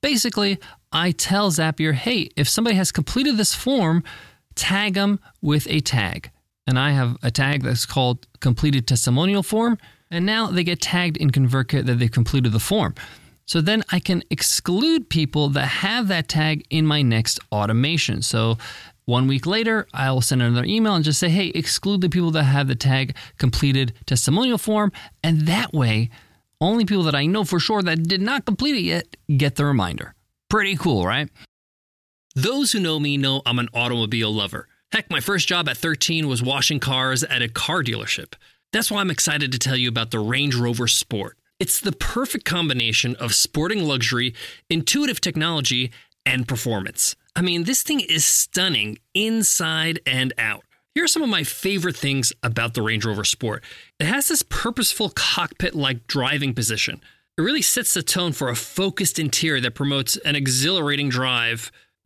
Basically, 0.00 0.58
I 0.90 1.10
tell 1.10 1.50
Zapier, 1.50 1.92
hey, 1.92 2.30
if 2.34 2.48
somebody 2.48 2.76
has 2.76 2.90
completed 2.90 3.36
this 3.36 3.54
form, 3.54 4.02
tag 4.58 4.94
them 4.94 5.20
with 5.40 5.66
a 5.70 5.80
tag. 5.80 6.30
And 6.66 6.78
I 6.78 6.90
have 6.90 7.16
a 7.22 7.30
tag 7.30 7.62
that's 7.62 7.86
called 7.86 8.26
completed 8.40 8.86
testimonial 8.86 9.42
form. 9.42 9.78
And 10.10 10.26
now 10.26 10.48
they 10.48 10.64
get 10.64 10.80
tagged 10.80 11.16
in 11.16 11.30
ConvertKit 11.30 11.86
that 11.86 11.98
they've 11.98 12.10
completed 12.10 12.52
the 12.52 12.60
form. 12.60 12.94
So 13.46 13.62
then 13.62 13.82
I 13.90 14.00
can 14.00 14.22
exclude 14.28 15.08
people 15.08 15.48
that 15.50 15.66
have 15.66 16.08
that 16.08 16.28
tag 16.28 16.66
in 16.68 16.84
my 16.84 17.00
next 17.00 17.40
automation. 17.50 18.20
So 18.20 18.58
one 19.06 19.26
week 19.26 19.46
later, 19.46 19.86
I'll 19.94 20.20
send 20.20 20.42
another 20.42 20.66
email 20.66 20.94
and 20.94 21.02
just 21.02 21.18
say, 21.18 21.30
hey, 21.30 21.46
exclude 21.54 22.02
the 22.02 22.10
people 22.10 22.30
that 22.32 22.42
have 22.42 22.68
the 22.68 22.74
tag 22.74 23.16
completed 23.38 23.94
testimonial 24.04 24.58
form. 24.58 24.92
And 25.22 25.46
that 25.46 25.72
way, 25.72 26.10
only 26.60 26.84
people 26.84 27.04
that 27.04 27.14
I 27.14 27.24
know 27.24 27.44
for 27.44 27.58
sure 27.58 27.80
that 27.82 28.02
did 28.02 28.20
not 28.20 28.44
complete 28.44 28.76
it 28.76 28.82
yet 28.82 29.16
get 29.38 29.54
the 29.56 29.64
reminder. 29.64 30.14
Pretty 30.50 30.76
cool, 30.76 31.06
right? 31.06 31.30
Those 32.38 32.70
who 32.70 32.78
know 32.78 33.00
me 33.00 33.16
know 33.16 33.42
I'm 33.44 33.58
an 33.58 33.68
automobile 33.74 34.32
lover. 34.32 34.68
Heck, 34.92 35.10
my 35.10 35.18
first 35.18 35.48
job 35.48 35.68
at 35.68 35.76
13 35.76 36.28
was 36.28 36.40
washing 36.40 36.78
cars 36.78 37.24
at 37.24 37.42
a 37.42 37.48
car 37.48 37.82
dealership. 37.82 38.34
That's 38.72 38.92
why 38.92 39.00
I'm 39.00 39.10
excited 39.10 39.50
to 39.50 39.58
tell 39.58 39.74
you 39.74 39.88
about 39.88 40.12
the 40.12 40.20
Range 40.20 40.54
Rover 40.54 40.86
Sport. 40.86 41.36
It's 41.58 41.80
the 41.80 41.90
perfect 41.90 42.44
combination 42.44 43.16
of 43.16 43.34
sporting 43.34 43.82
luxury, 43.82 44.34
intuitive 44.70 45.20
technology, 45.20 45.90
and 46.24 46.46
performance. 46.46 47.16
I 47.34 47.42
mean, 47.42 47.64
this 47.64 47.82
thing 47.82 47.98
is 47.98 48.24
stunning 48.24 49.00
inside 49.14 49.98
and 50.06 50.32
out. 50.38 50.62
Here 50.94 51.02
are 51.02 51.08
some 51.08 51.24
of 51.24 51.28
my 51.28 51.42
favorite 51.42 51.96
things 51.96 52.32
about 52.44 52.74
the 52.74 52.82
Range 52.82 53.04
Rover 53.04 53.24
Sport. 53.24 53.64
It 53.98 54.06
has 54.06 54.28
this 54.28 54.44
purposeful 54.44 55.10
cockpit 55.10 55.74
like 55.74 56.06
driving 56.06 56.54
position. 56.54 57.00
It 57.36 57.42
really 57.42 57.62
sets 57.62 57.94
the 57.94 58.02
tone 58.04 58.30
for 58.30 58.48
a 58.48 58.54
focused 58.54 59.18
interior 59.18 59.60
that 59.60 59.74
promotes 59.74 60.16
an 60.18 60.36
exhilarating 60.36 61.08
drive 61.08 61.72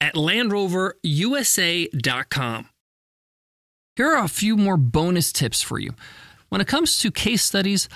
at 0.00 0.14
LandRoverUSA.com. 0.14 2.68
Here 3.96 4.06
are 4.06 4.24
a 4.24 4.28
few 4.28 4.56
more 4.56 4.76
bonus 4.76 5.32
tips 5.32 5.60
for 5.60 5.78
you. 5.78 5.94
When 6.48 6.60
it 6.60 6.68
comes 6.68 6.98
to 7.00 7.10
case 7.10 7.42
studies, 7.42 7.88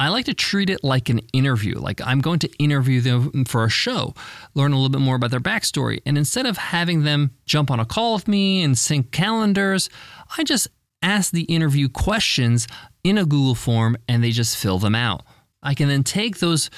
I 0.00 0.08
like 0.08 0.24
to 0.24 0.34
treat 0.34 0.70
it 0.70 0.82
like 0.82 1.10
an 1.10 1.18
interview. 1.34 1.78
Like 1.78 2.00
I'm 2.02 2.22
going 2.22 2.38
to 2.38 2.48
interview 2.58 3.02
them 3.02 3.44
for 3.44 3.64
a 3.64 3.68
show, 3.68 4.14
learn 4.54 4.72
a 4.72 4.76
little 4.76 4.88
bit 4.88 5.02
more 5.02 5.16
about 5.16 5.30
their 5.30 5.40
backstory. 5.40 6.00
And 6.06 6.16
instead 6.16 6.46
of 6.46 6.56
having 6.56 7.02
them 7.02 7.32
jump 7.44 7.70
on 7.70 7.78
a 7.78 7.84
call 7.84 8.14
with 8.14 8.26
me 8.26 8.62
and 8.62 8.78
sync 8.78 9.10
calendars, 9.10 9.90
I 10.38 10.44
just 10.44 10.68
ask 11.02 11.32
the 11.32 11.42
interview 11.42 11.90
questions 11.90 12.66
in 13.04 13.18
a 13.18 13.26
Google 13.26 13.54
form 13.54 13.98
and 14.08 14.24
they 14.24 14.30
just 14.30 14.56
fill 14.56 14.78
them 14.78 14.94
out. 14.94 15.22
I 15.62 15.74
can 15.74 15.88
then 15.88 16.04
take 16.04 16.38
those 16.38 16.70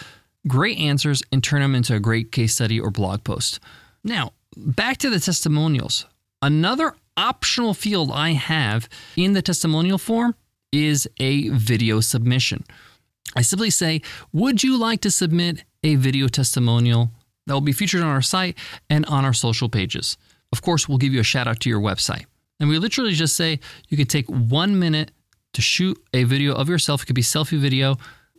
great 0.48 0.78
answers 0.78 1.22
and 1.30 1.44
turn 1.44 1.62
them 1.62 1.76
into 1.76 1.94
a 1.94 2.00
great 2.00 2.32
case 2.32 2.54
study 2.54 2.80
or 2.80 2.90
blog 2.90 3.22
post. 3.22 3.60
Now, 4.02 4.32
back 4.56 4.98
to 4.98 5.10
the 5.10 5.20
testimonials. 5.20 6.06
Another 6.40 6.94
optional 7.16 7.74
field 7.74 8.10
I 8.12 8.32
have 8.32 8.88
in 9.16 9.32
the 9.32 9.42
testimonial 9.42 9.98
form 9.98 10.34
is 10.72 11.08
a 11.18 11.48
video 11.50 12.00
submission. 12.00 12.64
I 13.36 13.42
simply 13.42 13.70
say, 13.70 14.02
Would 14.32 14.62
you 14.62 14.76
like 14.76 15.00
to 15.02 15.10
submit 15.10 15.64
a 15.82 15.94
video 15.96 16.28
testimonial 16.28 17.10
that 17.46 17.54
will 17.54 17.60
be 17.60 17.72
featured 17.72 18.02
on 18.02 18.08
our 18.08 18.22
site 18.22 18.58
and 18.90 19.06
on 19.06 19.24
our 19.24 19.32
social 19.32 19.68
pages? 19.68 20.16
Of 20.52 20.62
course, 20.62 20.88
we'll 20.88 20.98
give 20.98 21.12
you 21.12 21.20
a 21.20 21.24
shout 21.24 21.46
out 21.46 21.60
to 21.60 21.70
your 21.70 21.80
website. 21.80 22.24
And 22.60 22.68
we 22.68 22.78
literally 22.78 23.12
just 23.12 23.36
say 23.36 23.60
you 23.88 23.96
can 23.96 24.06
take 24.06 24.26
one 24.26 24.78
minute 24.78 25.10
to 25.54 25.62
shoot 25.62 25.98
a 26.12 26.24
video 26.24 26.54
of 26.54 26.68
yourself. 26.68 27.02
It 27.02 27.06
could 27.06 27.14
be 27.14 27.22
selfie 27.22 27.58
video, 27.58 27.96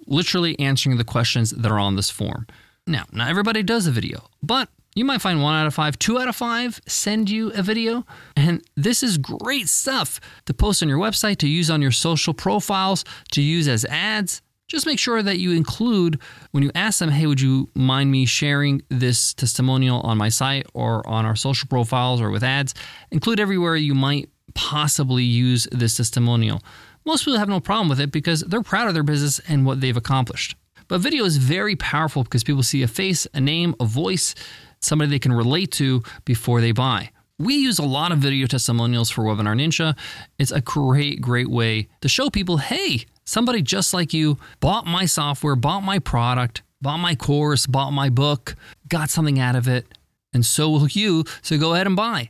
literally 0.08 0.58
answering 0.60 0.98
the 0.98 1.04
questions 1.04 1.52
that 1.52 1.72
are 1.72 1.80
on 1.80 1.96
this 1.96 2.10
form. 2.10 2.48
Now, 2.86 3.06
not 3.12 3.30
everybody 3.30 3.64
does 3.64 3.88
a 3.88 3.92
video, 3.92 4.30
but 4.42 4.70
you 4.96 5.06
might 5.06 5.22
find 5.22 5.42
one 5.42 5.56
out 5.56 5.68
of 5.68 5.74
five, 5.74 5.98
two 5.98 6.20
out 6.20 6.28
of 6.28 6.36
five 6.36 6.80
send 6.88 7.30
you 7.30 7.52
a 7.52 7.62
video. 7.62 8.06
And 8.36 8.64
this 8.76 9.04
is 9.04 9.18
great 9.18 9.68
stuff 9.68 10.20
to 10.46 10.54
post 10.54 10.84
on 10.84 10.90
your 10.90 11.00
website, 11.00 11.38
to 11.38 11.48
use 11.48 11.70
on 11.70 11.82
your 11.82 11.92
social 11.92 12.34
profiles, 12.34 13.04
to 13.32 13.42
use 13.42 13.68
as 13.68 13.86
ads. 13.86 14.42
Just 14.68 14.86
make 14.86 15.00
sure 15.00 15.22
that 15.22 15.40
you 15.40 15.52
include 15.52 16.20
when 16.52 16.64
you 16.64 16.72
ask 16.74 17.00
them, 17.00 17.10
hey, 17.10 17.28
would 17.28 17.42
you 17.42 17.70
mind 17.76 18.12
me 18.12 18.26
sharing 18.26 18.82
this 18.90 19.34
testimonial 19.34 20.00
on 20.02 20.18
my 20.18 20.30
site 20.30 20.66
or 20.74 21.08
on 21.08 21.26
our 21.26 21.36
social 21.36 21.68
profiles 21.68 22.22
or 22.22 22.32
with 22.32 22.44
ads? 22.44 22.74
Include 23.12 23.40
everywhere 23.40 23.76
you 23.76 23.94
might 23.94 24.30
possibly 24.56 25.24
use 25.24 25.68
this 25.72 25.98
testimonial. 25.98 26.62
Most 27.06 27.26
people 27.26 27.38
have 27.38 27.50
no 27.50 27.60
problem 27.60 27.90
with 27.90 28.00
it 28.00 28.12
because 28.12 28.42
they're 28.42 28.62
proud 28.62 28.88
of 28.88 28.94
their 28.94 29.04
business 29.04 29.40
and 29.48 29.66
what 29.66 29.82
they've 29.82 29.98
accomplished. 29.98 30.56
But 30.88 31.02
video 31.02 31.26
is 31.26 31.38
very 31.38 31.76
powerful 31.76 32.24
because 32.24 32.44
people 32.44 32.64
see 32.64 32.84
a 32.84 32.88
face, 32.88 33.28
a 33.34 33.42
name, 33.42 33.76
a 33.80 33.86
voice, 33.86 34.36
somebody 34.84 35.10
they 35.10 35.20
can 35.20 35.34
relate 35.34 35.72
to 35.74 36.04
before 36.26 36.62
they 36.62 36.72
buy. 36.72 37.10
We 37.40 37.56
use 37.56 37.80
a 37.80 37.84
lot 37.84 38.12
of 38.12 38.20
video 38.20 38.46
testimonials 38.48 39.10
for 39.10 39.24
Webinar 39.24 39.56
Ninja. 39.56 39.98
It's 40.38 40.52
a 40.52 40.62
great, 40.62 41.20
great 41.20 41.50
way 41.50 41.88
to 42.02 42.08
show 42.08 42.30
people 42.30 42.58
hey, 42.58 43.06
somebody 43.26 43.62
just 43.62 43.94
like 43.94 44.14
you 44.14 44.38
bought 44.60 44.86
my 44.86 45.06
software, 45.06 45.56
bought 45.56 45.82
my 45.82 46.00
product, 46.00 46.62
bought 46.82 46.98
my 46.98 47.16
course, 47.16 47.66
bought 47.66 47.92
my 47.92 48.10
book, 48.10 48.56
got 48.88 49.10
something 49.10 49.40
out 49.40 49.56
of 49.56 49.68
it, 49.68 49.88
and 50.34 50.46
so 50.46 50.70
will 50.70 50.88
you. 50.88 51.24
So 51.42 51.58
go 51.58 51.74
ahead 51.74 51.88
and 51.88 51.96
buy. 51.96 52.30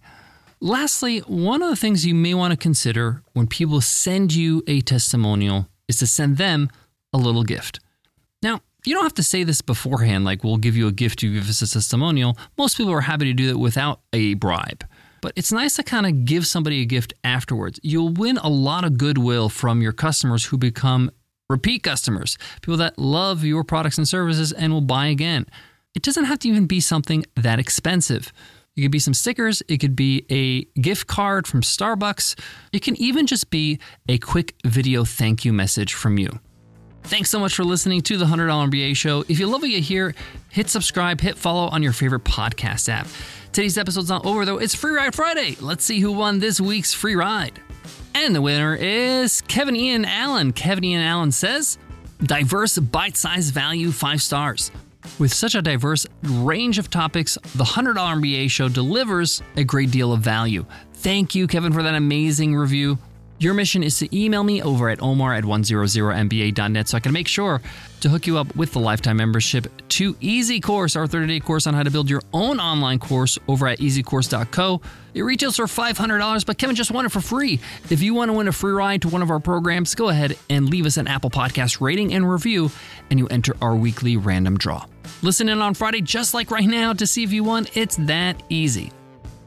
Lastly, 0.61 1.19
one 1.19 1.61
of 1.61 1.69
the 1.69 1.75
things 1.75 2.05
you 2.05 2.15
may 2.15 2.33
want 2.33 2.51
to 2.51 2.57
consider 2.57 3.21
when 3.33 3.47
people 3.47 3.81
send 3.81 4.33
you 4.33 4.63
a 4.65 4.79
testimonial 4.79 5.67
is 5.89 5.97
to 5.97 6.07
send 6.07 6.37
them 6.37 6.69
a 7.11 7.17
little 7.17 7.43
gift. 7.43 7.81
Now, 8.41 8.61
you 8.85 8.93
don't 8.93 9.03
have 9.03 9.13
to 9.15 9.23
say 9.23 9.43
this 9.43 9.61
beforehand, 9.61 10.25
like, 10.25 10.43
we'll 10.43 10.57
give 10.57 10.75
you 10.75 10.87
a 10.87 10.91
gift 10.91 11.19
to 11.19 11.33
give 11.33 11.49
us 11.49 11.61
a 11.61 11.67
testimonial. 11.67 12.37
Most 12.57 12.77
people 12.77 12.93
are 12.93 13.01
happy 13.01 13.25
to 13.25 13.33
do 13.33 13.47
that 13.47 13.57
without 13.57 14.01
a 14.11 14.33
bribe. 14.35 14.85
But 15.21 15.33
it's 15.37 15.53
nice 15.53 15.77
to 15.77 15.83
kind 15.83 16.05
of 16.05 16.25
give 16.25 16.45
somebody 16.45 16.81
a 16.81 16.85
gift 16.85 17.13
afterwards. 17.23 17.79
You'll 17.81 18.09
win 18.09 18.37
a 18.37 18.49
lot 18.49 18.83
of 18.83 18.97
goodwill 18.97 19.47
from 19.47 19.81
your 19.81 19.93
customers 19.93 20.45
who 20.45 20.57
become 20.57 21.11
repeat 21.49 21.83
customers, 21.83 22.37
people 22.61 22.77
that 22.77 22.97
love 22.97 23.43
your 23.43 23.63
products 23.63 23.97
and 23.97 24.07
services 24.07 24.51
and 24.51 24.73
will 24.73 24.81
buy 24.81 25.07
again. 25.07 25.45
It 25.95 26.03
doesn't 26.03 26.25
have 26.25 26.39
to 26.39 26.49
even 26.49 26.67
be 26.67 26.79
something 26.79 27.25
that 27.35 27.59
expensive. 27.59 28.33
It 28.75 28.81
could 28.81 28.91
be 28.91 28.99
some 28.99 29.13
stickers, 29.13 29.61
it 29.67 29.77
could 29.77 29.95
be 29.95 30.25
a 30.29 30.65
gift 30.81 31.07
card 31.07 31.45
from 31.45 31.61
Starbucks, 31.61 32.37
it 32.71 32.81
can 32.81 32.95
even 32.95 33.27
just 33.27 33.51
be 33.51 33.79
a 34.09 34.17
quick 34.17 34.55
video 34.65 35.05
thank 35.05 35.45
you 35.45 35.53
message 35.53 35.93
from 35.93 36.17
you. 36.17 36.39
Thanks 37.05 37.29
so 37.29 37.39
much 37.39 37.55
for 37.55 37.63
listening 37.63 38.01
to 38.01 38.17
the 38.17 38.25
$100 38.25 38.71
MBA 38.71 38.95
show. 38.95 39.23
If 39.27 39.39
you 39.39 39.47
love 39.47 39.61
what 39.61 39.69
you 39.69 39.81
hear, 39.81 40.15
hit 40.49 40.69
subscribe, 40.69 41.19
hit 41.19 41.37
follow 41.37 41.67
on 41.67 41.83
your 41.83 41.91
favorite 41.91 42.23
podcast 42.23 42.89
app. 42.89 43.07
Today's 43.51 43.77
episode's 43.77 44.09
not 44.09 44.25
over 44.25 44.45
though, 44.45 44.57
it's 44.57 44.73
Free 44.73 44.93
Ride 44.93 45.13
Friday. 45.13 45.55
Let's 45.59 45.83
see 45.83 45.99
who 45.99 46.11
won 46.11 46.39
this 46.39 46.59
week's 46.61 46.93
free 46.93 47.15
ride. 47.15 47.59
And 48.15 48.33
the 48.33 48.41
winner 48.41 48.75
is 48.75 49.41
Kevin 49.41 49.75
Ian 49.75 50.05
Allen. 50.05 50.53
Kevin 50.53 50.83
Ian 50.85 51.01
Allen 51.01 51.31
says, 51.31 51.77
diverse, 52.21 52.77
bite 52.79 53.17
sized 53.17 53.53
value, 53.53 53.91
five 53.91 54.21
stars. 54.21 54.71
With 55.19 55.33
such 55.33 55.55
a 55.55 55.61
diverse 55.61 56.07
range 56.23 56.79
of 56.79 56.89
topics, 56.89 57.37
the 57.55 57.65
$100 57.65 57.95
MBA 57.95 58.49
show 58.49 58.69
delivers 58.69 59.43
a 59.57 59.63
great 59.63 59.91
deal 59.91 60.13
of 60.13 60.21
value. 60.21 60.65
Thank 60.93 61.35
you, 61.35 61.47
Kevin, 61.47 61.73
for 61.73 61.83
that 61.83 61.95
amazing 61.95 62.55
review. 62.55 62.97
Your 63.39 63.53
mission 63.53 63.83
is 63.83 63.97
to 63.99 64.17
email 64.17 64.43
me 64.43 64.61
over 64.61 64.89
at 64.89 65.01
omar 65.01 65.33
at 65.33 65.43
100mba.net 65.43 66.87
so 66.87 66.97
I 66.97 66.99
can 66.99 67.11
make 67.11 67.27
sure 67.27 67.61
to 67.99 68.09
hook 68.09 68.27
you 68.27 68.37
up 68.37 68.55
with 68.55 68.73
the 68.73 68.79
lifetime 68.79 69.17
membership 69.17 69.67
to 69.89 70.15
Easy 70.21 70.59
Course, 70.59 70.95
our 70.95 71.07
30 71.07 71.27
day 71.27 71.39
course 71.39 71.67
on 71.67 71.73
how 71.73 71.83
to 71.83 71.91
build 71.91 72.09
your 72.09 72.21
own 72.31 72.59
online 72.59 72.99
course 72.99 73.37
over 73.47 73.67
at 73.67 73.79
easycourse.co. 73.79 74.81
It 75.13 75.21
retails 75.21 75.57
for 75.57 75.65
$500, 75.65 76.45
but 76.45 76.57
Kevin 76.57 76.75
just 76.75 76.91
won 76.91 77.05
it 77.05 77.11
for 77.11 77.21
free. 77.21 77.59
If 77.89 78.01
you 78.01 78.13
want 78.13 78.29
to 78.29 78.33
win 78.33 78.47
a 78.47 78.51
free 78.51 78.71
ride 78.71 79.01
to 79.03 79.09
one 79.09 79.21
of 79.21 79.29
our 79.29 79.39
programs, 79.39 79.93
go 79.95 80.09
ahead 80.09 80.37
and 80.49 80.69
leave 80.69 80.85
us 80.85 80.97
an 80.97 81.07
Apple 81.07 81.29
Podcast 81.29 81.81
rating 81.81 82.13
and 82.13 82.29
review, 82.29 82.71
and 83.09 83.19
you 83.19 83.27
enter 83.27 83.55
our 83.61 83.75
weekly 83.75 84.17
random 84.17 84.57
draw. 84.57 84.85
Listen 85.21 85.49
in 85.49 85.61
on 85.61 85.73
Friday, 85.73 86.01
just 86.01 86.33
like 86.33 86.49
right 86.49 86.65
now, 86.65 86.93
to 86.93 87.05
see 87.05 87.23
if 87.23 87.31
you 87.31 87.43
won. 87.43 87.67
It's 87.73 87.95
that 87.97 88.41
easy. 88.49 88.91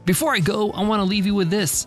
Before 0.05 0.33
I 0.33 0.39
go, 0.39 0.71
I 0.71 0.83
want 0.83 0.99
to 1.01 1.03
leave 1.03 1.25
you 1.25 1.35
with 1.35 1.49
this 1.49 1.85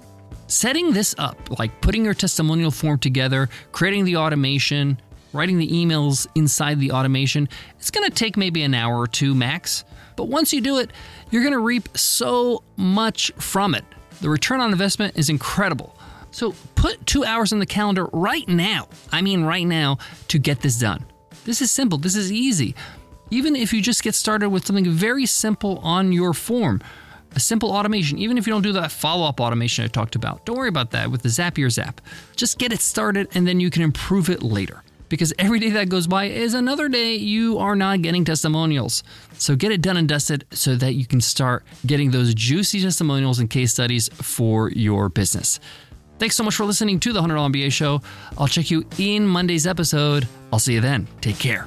setting 0.50 0.92
this 0.92 1.14
up, 1.18 1.58
like 1.58 1.80
putting 1.80 2.04
your 2.04 2.14
testimonial 2.14 2.70
form 2.70 2.98
together, 2.98 3.48
creating 3.72 4.04
the 4.04 4.16
automation, 4.16 5.00
writing 5.32 5.58
the 5.58 5.68
emails 5.68 6.26
inside 6.34 6.80
the 6.80 6.92
automation, 6.92 7.48
it's 7.78 7.90
going 7.90 8.08
to 8.08 8.14
take 8.14 8.36
maybe 8.36 8.62
an 8.62 8.74
hour 8.74 8.98
or 8.98 9.06
two 9.06 9.34
max. 9.34 9.84
But 10.16 10.24
once 10.28 10.52
you 10.52 10.60
do 10.60 10.78
it, 10.78 10.90
you're 11.30 11.42
going 11.42 11.54
to 11.54 11.60
reap 11.60 11.96
so 11.96 12.62
much 12.76 13.32
from 13.38 13.74
it. 13.74 13.84
The 14.20 14.28
return 14.28 14.60
on 14.60 14.72
investment 14.72 15.16
is 15.16 15.30
incredible. 15.30 15.96
So 16.30 16.54
put 16.74 17.06
two 17.06 17.24
hours 17.24 17.52
on 17.52 17.58
the 17.58 17.66
calendar 17.66 18.06
right 18.12 18.46
now. 18.46 18.88
I 19.10 19.22
mean, 19.22 19.44
right 19.44 19.66
now, 19.66 19.98
to 20.28 20.38
get 20.38 20.60
this 20.60 20.78
done. 20.78 21.04
This 21.44 21.62
is 21.62 21.70
simple, 21.70 21.98
this 21.98 22.16
is 22.16 22.30
easy. 22.30 22.74
Even 23.30 23.56
if 23.56 23.72
you 23.72 23.80
just 23.80 24.02
get 24.02 24.14
started 24.14 24.50
with 24.50 24.66
something 24.66 24.90
very 24.90 25.24
simple 25.24 25.78
on 25.78 26.12
your 26.12 26.34
form, 26.34 26.82
a 27.34 27.40
simple 27.40 27.70
automation, 27.72 28.18
even 28.18 28.38
if 28.38 28.46
you 28.46 28.52
don't 28.52 28.62
do 28.62 28.72
that 28.72 28.90
follow 28.92 29.26
up 29.26 29.40
automation 29.40 29.84
I 29.84 29.88
talked 29.88 30.14
about, 30.16 30.44
don't 30.44 30.56
worry 30.56 30.68
about 30.68 30.90
that 30.92 31.10
with 31.10 31.22
the 31.22 31.28
Zapier 31.28 31.70
Zap. 31.70 32.00
Just 32.36 32.58
get 32.58 32.72
it 32.72 32.80
started 32.80 33.28
and 33.34 33.46
then 33.46 33.60
you 33.60 33.70
can 33.70 33.82
improve 33.82 34.28
it 34.28 34.42
later. 34.42 34.82
Because 35.08 35.32
every 35.40 35.58
day 35.58 35.70
that 35.70 35.88
goes 35.88 36.06
by 36.06 36.26
is 36.26 36.54
another 36.54 36.88
day 36.88 37.16
you 37.16 37.58
are 37.58 37.74
not 37.74 38.00
getting 38.00 38.24
testimonials. 38.24 39.02
So 39.38 39.56
get 39.56 39.72
it 39.72 39.82
done 39.82 39.96
and 39.96 40.08
dusted 40.08 40.46
so 40.52 40.76
that 40.76 40.94
you 40.94 41.04
can 41.04 41.20
start 41.20 41.64
getting 41.84 42.12
those 42.12 42.32
juicy 42.32 42.80
testimonials 42.80 43.40
and 43.40 43.50
case 43.50 43.72
studies 43.72 44.08
for 44.08 44.70
your 44.70 45.08
business. 45.08 45.58
Thanks 46.20 46.36
so 46.36 46.44
much 46.44 46.54
for 46.54 46.64
listening 46.64 47.00
to 47.00 47.12
the 47.12 47.20
$100 47.22 47.52
MBA 47.52 47.72
show. 47.72 48.02
I'll 48.38 48.46
check 48.46 48.70
you 48.70 48.86
in 48.98 49.26
Monday's 49.26 49.66
episode. 49.66 50.28
I'll 50.52 50.58
see 50.58 50.74
you 50.74 50.80
then. 50.80 51.08
Take 51.20 51.38
care. 51.38 51.66